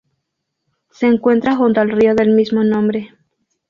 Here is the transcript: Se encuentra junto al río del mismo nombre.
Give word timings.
Se 0.89 1.05
encuentra 1.05 1.55
junto 1.55 1.79
al 1.79 1.91
río 1.91 2.15
del 2.15 2.31
mismo 2.31 2.63
nombre. 2.63 3.13